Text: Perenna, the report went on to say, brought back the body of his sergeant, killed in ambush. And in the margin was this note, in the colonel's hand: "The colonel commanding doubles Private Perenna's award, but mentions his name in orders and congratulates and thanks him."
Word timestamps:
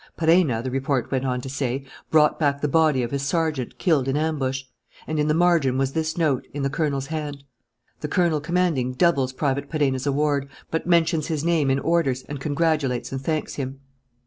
Perenna, 0.17 0.63
the 0.63 0.71
report 0.71 1.11
went 1.11 1.25
on 1.25 1.41
to 1.41 1.47
say, 1.47 1.85
brought 2.09 2.39
back 2.39 2.59
the 2.59 2.67
body 2.67 3.03
of 3.03 3.11
his 3.11 3.21
sergeant, 3.21 3.77
killed 3.77 4.07
in 4.07 4.17
ambush. 4.17 4.63
And 5.05 5.19
in 5.19 5.27
the 5.27 5.35
margin 5.35 5.77
was 5.77 5.93
this 5.93 6.17
note, 6.17 6.47
in 6.55 6.63
the 6.63 6.71
colonel's 6.71 7.05
hand: 7.05 7.43
"The 7.99 8.07
colonel 8.07 8.41
commanding 8.41 8.93
doubles 8.93 9.31
Private 9.31 9.69
Perenna's 9.69 10.07
award, 10.07 10.49
but 10.71 10.87
mentions 10.87 11.27
his 11.27 11.43
name 11.45 11.69
in 11.69 11.77
orders 11.77 12.23
and 12.23 12.39
congratulates 12.39 13.11
and 13.11 13.21
thanks 13.21 13.53
him." 13.57 13.79